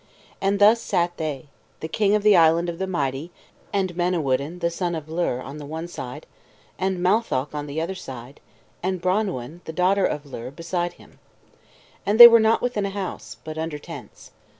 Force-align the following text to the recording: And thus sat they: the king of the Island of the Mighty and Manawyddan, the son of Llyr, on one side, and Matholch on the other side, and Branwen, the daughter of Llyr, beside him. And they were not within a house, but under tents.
And 0.41 0.57
thus 0.57 0.81
sat 0.81 1.17
they: 1.17 1.45
the 1.79 1.87
king 1.87 2.15
of 2.15 2.23
the 2.23 2.35
Island 2.35 2.69
of 2.69 2.79
the 2.79 2.87
Mighty 2.87 3.29
and 3.71 3.95
Manawyddan, 3.95 4.57
the 4.57 4.71
son 4.71 4.95
of 4.95 5.05
Llyr, 5.05 5.43
on 5.43 5.59
one 5.69 5.87
side, 5.87 6.25
and 6.79 6.97
Matholch 6.97 7.53
on 7.53 7.67
the 7.67 7.79
other 7.79 7.93
side, 7.93 8.39
and 8.81 8.99
Branwen, 8.99 9.61
the 9.65 9.73
daughter 9.73 10.03
of 10.07 10.23
Llyr, 10.23 10.49
beside 10.55 10.93
him. 10.93 11.19
And 12.03 12.19
they 12.19 12.27
were 12.27 12.39
not 12.39 12.63
within 12.63 12.87
a 12.87 12.89
house, 12.89 13.37
but 13.43 13.59
under 13.59 13.77
tents. 13.77 14.31